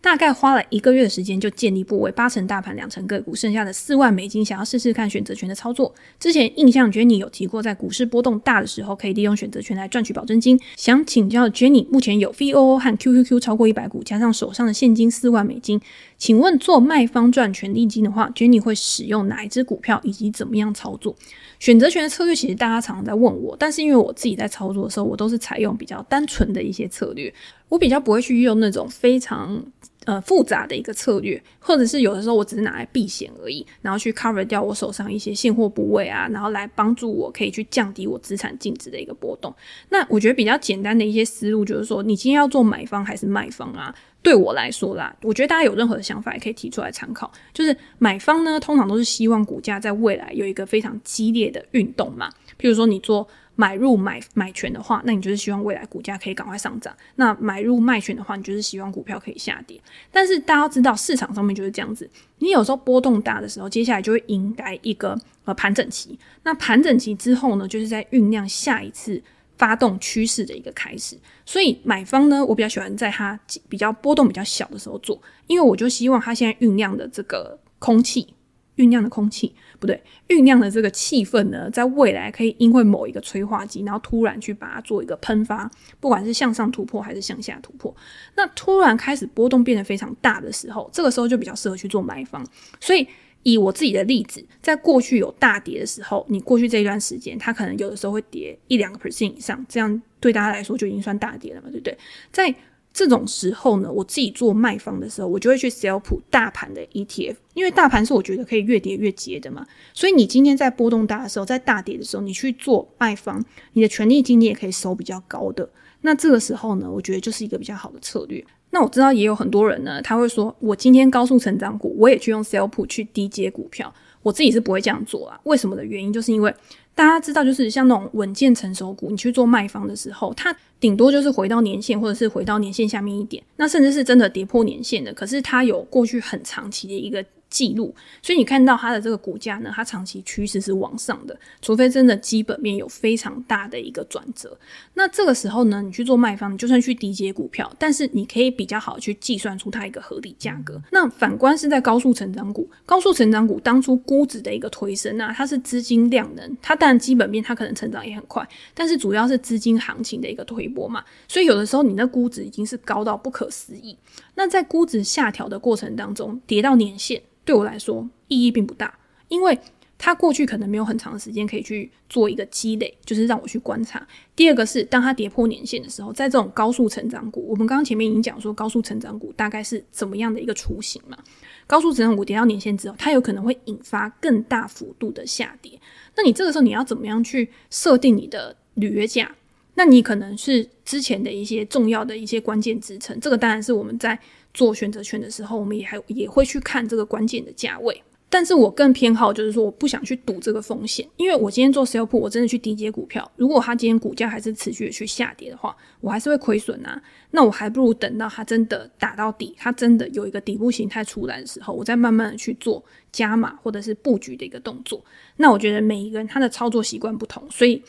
[0.00, 5.92] 大概花了一个月的时间就建立部位，八成大盘，两成个股，剩下的四万美金想要试试看选择权的操作。
[6.20, 10.58] 之前印象 Jenny 有提过，在股市波动大的时候可以利用选择权来赚取保证金。
[10.76, 15.80] 想请教 Jenny，目前有 VOO 和 QQQ 超过一百股，加上手上的现金四万美金，
[16.16, 21.14] 请问做卖方赚权利金的话，Jenny 会使用哪一支股票以及怎么样操作？
[21.58, 27.34] 选择权的策略其实大家常常在问我，但是因为我自己在操作的时候，我都是采用比较单纯的一些策略，
[27.68, 29.60] 我比较不会去用那种非常。
[30.08, 39.54] 呃，复杂的一个策略，或者是有的时候我只是拿来避险而已，然后去 cover 掉我手上一些现货部位啊，然后来帮助我可以去降低我资产净值的一个波动。
[39.90, 43.94] 那我觉得比较简单的一些思路就是说，你今天要做买方还是卖方啊？
[44.22, 47.30] 对我来说啦，我觉得大家有任何的想法也可以提出来参考。
[47.52, 53.28] 就是买方呢，通常都是希望股价在未来有一个非常激烈的运动嘛，譬如说你做。
[53.60, 59.80] 买入买买权的话，那你就是希望未来股价可以赶快上涨；那买入卖权的话，你就是希望股票可以下跌。
[60.12, 66.16] 但是大家要知道，市场上面就是这样子，你有时候波动大的时候，接下来就会迎来一个呃盘整期。
[66.44, 69.20] 那盘整期之后呢，就是在酝酿下一次
[69.56, 71.18] 发动趋势的一个开始。
[71.44, 73.36] 所以买方呢，我比较喜欢在它
[73.68, 78.34] 比较波动比较小的时候做，因为我就希望它现在酝酿的这个空气。
[78.78, 87.94] 酝酿的空气不对，酝酿的这个气氛呢，在未来可以因为某一个催化剂，然后突然去把它做一个喷发，不管是向上突破还是向下突破，
[88.34, 92.44] 那突然开始波动变得非常大的时候，这个时候就比较适合去做买方。
[92.80, 93.06] 所以
[93.44, 101.96] 以我自己的例子，在过去有大跌的时候，你过去这一段时间，它可能有的时候会跌一两个 percent 以上，这样对大家来说就已经算大跌了嘛，对不对？
[102.32, 102.52] 在
[102.98, 109.64] 这种时候呢，我自己做卖方的时候，我就会去 sell 普大盘的 ETF，因为大盘是我觉得可以越跌越接的嘛。
[109.94, 113.40] 所以你今天在波动大的时候，在大跌的时候，你去做卖方，
[113.74, 115.70] 你的权利金你也可以收比较高的。
[116.00, 118.44] 那这个时候呢，我觉得就是一个比较好的策略。
[118.70, 125.40] 那我知道也有很多人呢，他会说我今天高速成长股，我也去用 sell 普去低接股票，我自己是不会这样做啊。
[125.44, 126.54] 为什么的原因，就是因为。
[126.94, 135.14] 大家知道，就是像那种稳健成熟股，你去做卖方的时候，它顶多就是回到年限，或者是回到年限下面一点，那甚至是真的跌破年限的。
[135.14, 137.24] 可是它有过去很长期的一个。
[137.50, 144.56] 记录，所以你看到它的这个股价呢，它长期趋势是往上的，除非真的基本面有非常大的一个转折。
[144.94, 150.80] 那这个时候呢，你去做卖方，你就算去低接股票，但是你可以比较好去计算出它一个合理价格。
[150.90, 163.96] 那反观是在高速成长股，高速成长股当初估值的一个推升啊，它是资金量能，它当然基本面它可能成长也很快，但是主要是资金行情的一个推波嘛，所以有的时候你的估值已经是高到不可思议。
[164.38, 167.20] 那在估值下调的过程当中，跌到年线。
[167.44, 168.96] 对我来说意义并不大，
[169.26, 169.58] 因为
[169.98, 174.06] 它过去可能没有很长的时间可以去做一个积累，就是让我去观察。
[174.36, 181.18] 第二个是，当它跌破年线的时候，在这种高速成长股，我们刚刚前面已经讲说，高速成长股大概是怎么样的一个雏形嘛？
[181.66, 185.80] 高速成长股跌到年线之后，它有可能会引发更大幅度的下跌。
[186.16, 189.34] 那你这个时候你要怎么样去设定你的履约价？
[189.78, 194.18] 那你可能是之前的一些重要的一些关键支撑，这个当然是我们在
[194.52, 198.02] 做选择权的时候，我们也还也会去看这个关键的价位。
[198.28, 207.00] 但是我更偏好就是说，我不想去赌这个风险，因为我今天做 sell put，我真的去低接股票，如果它今天股价还是持续的去下跌的话，我还是会亏损啊。
[207.30, 215.00] 那我还不如等到它真的打到底，它真的有一个底部形态出来的时候，我再慢慢的去做加码或者是布局的一个动作。
[215.36, 217.80] 那我觉得每一个人他的操作习惯不同，所以。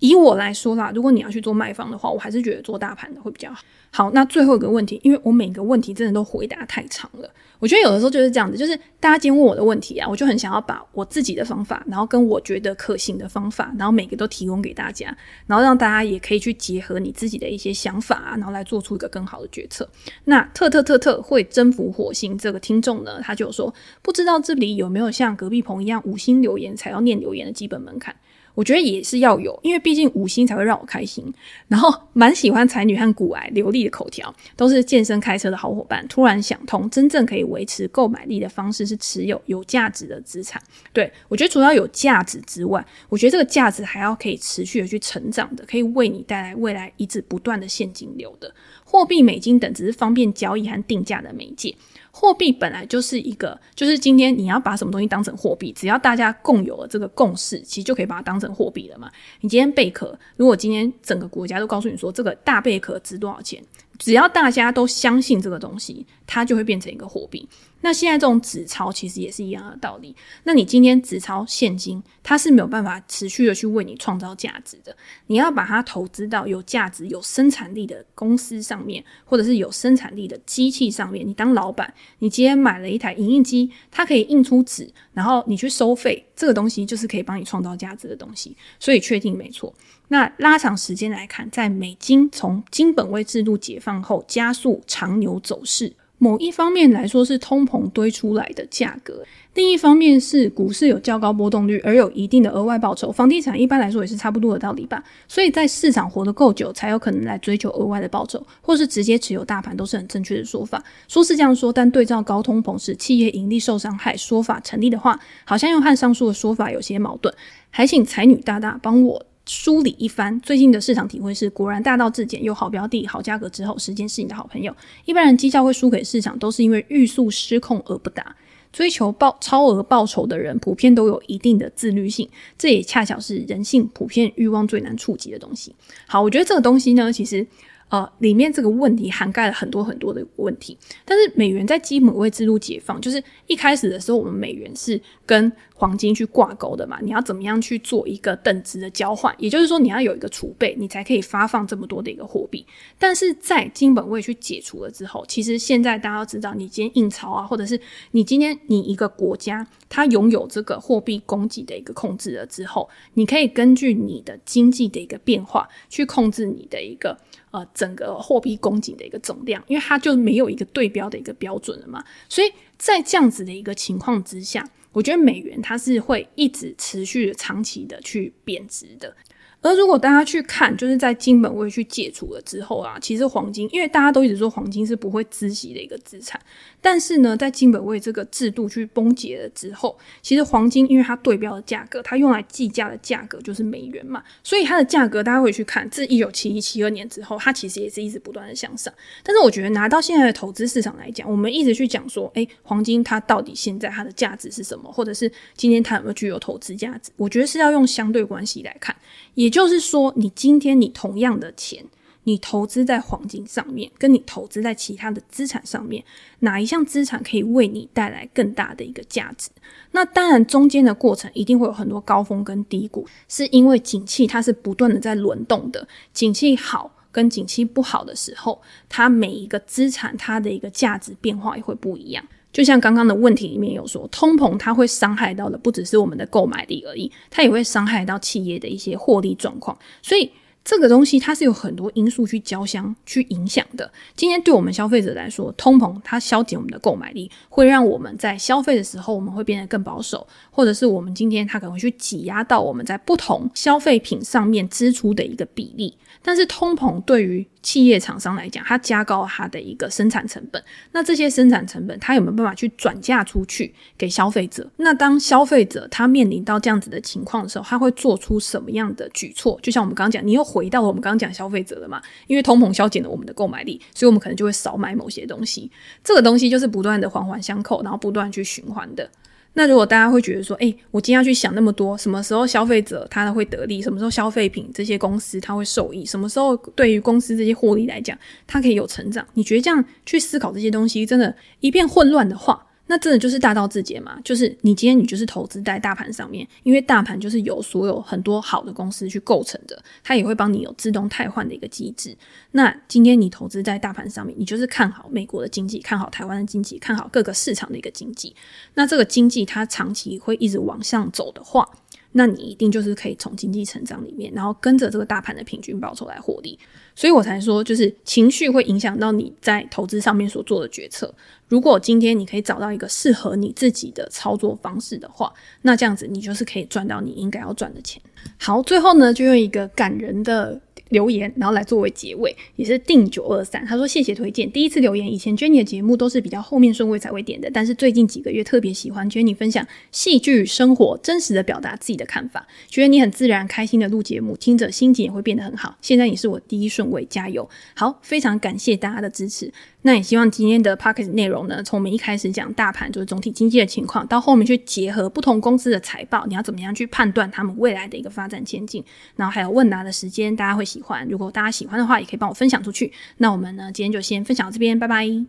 [0.00, 3.62] 以我来说啦，如果你要去做卖方的话，我还是觉得做大盘的会比较好。
[3.90, 19.88] 好，那最后一个问题，因为我每个问题真的都回答太长了，我觉得有的时候就是这样子，就是大家今天问我的问题啊，我就很想要把我自己的方法，然后跟我觉得可行的方法，然后每个都提供给大家，然后让大家也可以去结合你自己的一些想法啊，然后来做出一个更好的决策。
[20.24, 23.72] 那特特特特会征服火星这个听众呢，他就说
[24.02, 28.14] 不知道这里有没有像隔壁棚一样五星留言才要念留言的基本门槛。
[28.58, 31.32] 我觉得也是要有，因为毕竟五星才会让我开心。
[31.68, 36.04] 然后蛮喜欢才女和股癌流利的口条，都是健身开车的好伙伴。
[36.08, 40.60] 突然想通，真正可以维持购买力的方式是持有有价值的资产。
[40.92, 48.52] 对，我觉得除了有价值之外，我觉得这个价值还要可以持续的去成长的，可以为你带来未来一直不断的现金流的。
[48.82, 51.72] 货币、美金等只是方便交易和定价的媒介。
[52.20, 59.08] 货币本来就是一个，就是今天你要把什么东西当成货币，只要大家共有了这个共识，其实就可以把它当成货币了嘛。
[59.40, 63.62] 你今天贝壳，如果今天整个国家都告诉你说这个大贝壳值多少钱，
[63.98, 67.48] 只要大家都相信这个东西，它就会变成一个货币。
[67.80, 70.14] 那现在这种纸钞其实也是一样的道理。
[70.42, 74.96] 那你今天纸钞现金，它是没有办法持续的去为你创造价值的。
[75.28, 81.24] 你要把它投资到有价值、有生产力的公司上面，或者是有生产力的机器上面。
[81.24, 88.56] 你当老板，你今天买了一台影印机，它可以印出纸，然后你去收费，这个东西就是可以帮你创造价值的东西。
[88.80, 89.72] 所以确定没错。
[90.08, 95.92] 那拉长时间来看，在美金从金本位制度解放后，加速长牛走势。
[96.20, 99.22] 某一方面来说是通膨堆出来的价格，
[99.54, 105.00] 另一方面是股市有较高波动率而有一定的额外报酬，房地产一般来说也是差不多的道理吧。
[105.28, 110.82] 所以在市场活得够久，才有可能来追求额外的报酬，或是直接持有大盘都是很正确的说法。
[111.06, 117.32] 说是这样说，但对照高通膨使企业盈利受伤害说法成立的话，好像又和上述的说法有些矛盾。
[117.70, 119.24] 还请才女大大帮我。
[119.48, 124.72] 梳理一番，最近的市场体会是，果然大道至简，有好标的、好价格之后，时间是你的好朋友。
[125.06, 128.36] 一般人绩效会输给市场，都是因为欲速失控而不达。
[128.70, 132.28] 追求报超额报酬的人，普遍都有一定的自律性，
[132.58, 135.74] 这也恰巧是人性普遍欲望最难触及的东西。
[136.06, 137.46] 好，我觉得这个东西呢，其实。
[137.88, 140.76] 呃，里面这个问题涵盖了很多很多的问题，
[141.06, 149.34] 但是美元在金本位制度解放，就是一开始的时候，我们美元是跟黄金去挂钩的嘛，你要怎么样去做一个等值的交换？
[149.38, 152.66] 也就是说，你要有一个储备，你才可以发放这么多的一个货币。
[152.98, 157.80] 但是在金本位去解除了之后，其实现在大家都知道，你今天印钞啊，或者是
[158.10, 167.16] 你今天你一个国家，它拥有这个货币供给的一个控制了之后，你可以根据你的经济的一个变化去控制你的一个。
[167.50, 179.16] 呃，整个货币供给的一个总量，因为它就没有一个对标的一个标准了嘛，所以在这样子的一个情况之下，我觉得美元它是会一直持续长期的去贬值的。
[179.60, 186.40] 而如果大家去看，就是在金本位去解除了之后啊，其实黄金，因为大家都一直说黄金是不会孳息的一个资产，
[186.80, 198.94] 但是呢，在金本位这个制度去崩解了之后，其实黄金因为它对标的价格，它用来计价的价格就是美元嘛，所以它的价格大家会去看，自一九七一、七二年之后，它其实也是一直不断的向上。
[199.24, 207.10] 但是我觉得拿到现在的投资市场来讲，我们一直去讲说，诶，黄金它到底现在它的价值是什么，或者是今天它有没有具有投资价值？
[207.16, 208.94] 我觉得是要用相对关系来看，
[209.34, 209.47] 也。
[209.48, 211.82] 也就是说，你今天你同样的钱，
[212.24, 216.04] 你投资在黄金上面，跟你投资在其他的资产上面，
[216.40, 219.48] 哪一项资产可以为你带来更大的一个价值？
[219.92, 225.88] 那当然，中间的过程一定会有很多高峰跟低谷，是因为景气它是不断的在轮动的。
[226.12, 232.22] 景气好跟景气不好的时候，它每一个资产它的一个价值变化也会不一样。
[232.52, 239.78] 就像刚刚的问题里面有说，通膨它会伤害到的不只是我们的购买力而已，它也会伤害到企业的一些获利状况。
[240.02, 240.30] 所以
[240.64, 243.90] 这个东西它是有很多因素去交相去影响的。
[244.16, 255.96] 今天对我们消费者来说，通膨它消减我们的购买力，会让我们在消费的时候我们会变得更保守，或者是我们今天它可能会去挤压到我们在不同消费品上面支出的一个比例。
[256.20, 260.62] 但是通膨对于企业厂商来讲，它加高它的一个生产成本。
[260.92, 264.68] 那这些生产成本，它有没有办法去转嫁出去给消费者？
[264.76, 269.58] 那当消费者他面临到这样子的情况的时候，他会做出什么样的举措？
[269.62, 272.00] 就像我们刚刚讲，你又回到我们刚刚讲消费者了嘛？
[272.26, 275.70] 因为通膨削减了我们的购买力，所以我们可能就会少买某些东西。
[276.04, 279.10] 这个东西就是不断的环环相扣，然后不断去循环的。
[279.58, 289.26] 那如果大家会觉得说，诶，我今天要去想那么多，什么时候消费者他会得利，什么时候消费品这些公司他会受益，什么时候对于公司这些获利来讲，它可以有成长？
[289.34, 294.18] 你觉得这样去思考这些东西，真的，一片混乱的话，那真的就是大道至简嘛？
[294.24, 302.16] 就是你今天你就是投资在大盘上面，因为大盘就是由所有很多好的公司去构成的，它也会帮你有自动汰换的一个机制。
[302.52, 308.34] 那今天你投资在大盘上面，你就是看好美国的经济，看好台湾的经济，看好各个市场的一个经济。
[308.72, 311.68] 那这个经济它长期会一直往上走的话，
[312.12, 316.58] 那你一定就是可以从经济成长里面，然后跟着这个大盘的平均报酬来获利。
[316.94, 321.14] 所以我才说，就是情绪会影响到你在投资上面所做的决策。
[321.48, 325.32] 如果今天你可以找到一个适合你自己的操作方式的话，
[325.62, 328.00] 那这样子你就是可以赚到你应该要赚的钱。
[328.38, 330.60] 好，最后呢，就用一个感人的。
[330.90, 333.62] 留言，然后来作为结尾，也是定九二三。
[333.66, 335.12] 他说：“谢谢推荐，第一次留言。
[335.12, 345.76] 以前 Jenny 的节目都是比较后面顺位才会点的，但是最近几个月特别喜欢 Jenny 分享戏剧生活，真实的表达自己的看法，觉得你很自然、开心的录节目，听着心情也会变得很好。
[345.82, 347.46] 现在你是我第一顺位，加油！
[347.74, 349.52] 好，非常感谢大家的支持。
[349.82, 358.84] 那也希望今天的 p o c a s t 内容呢，从我们一开始讲大盘就是总体经济的情况，到后面去结合不同公司的财报，你要怎么样去判断他们未来的一个发展前景，
[359.16, 360.68] 然后还有问答的时间，大家会。
[360.68, 362.92] 喜欢，如果大家喜欢的话，也可以帮我分享出去。
[363.16, 365.28] 那我们呢，今天就先分享到这边，拜拜。